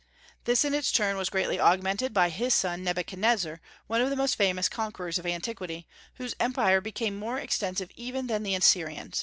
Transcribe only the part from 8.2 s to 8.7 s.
than the